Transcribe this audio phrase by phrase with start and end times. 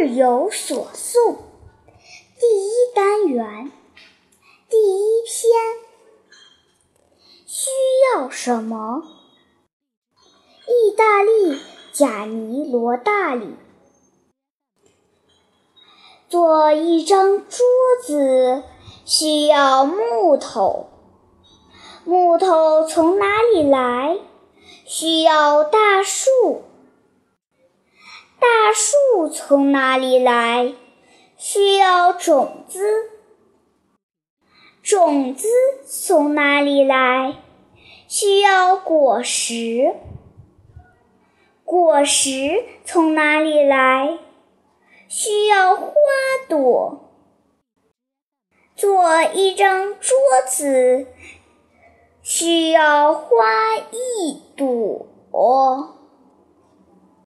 [0.00, 1.36] 日有所诵，
[2.38, 3.70] 第一单元，
[4.66, 5.52] 第一篇，
[7.44, 7.68] 需
[8.14, 9.02] 要什么？
[10.66, 11.60] 意大利
[11.92, 13.56] 贾尼罗大里，
[16.30, 17.58] 做一张桌
[18.02, 18.62] 子
[19.04, 20.88] 需要木头，
[22.06, 24.18] 木头从哪里来？
[24.86, 26.62] 需要大树。
[29.30, 30.74] 从哪里来？
[31.36, 32.80] 需要种子。
[34.82, 35.48] 种子
[35.86, 37.36] 从哪里来？
[38.08, 39.94] 需要果实。
[41.64, 44.18] 果实从哪里来？
[45.08, 45.92] 需要花
[46.48, 47.06] 朵。
[48.74, 50.16] 做一张桌
[50.48, 51.06] 子，
[52.22, 55.06] 需要花一朵。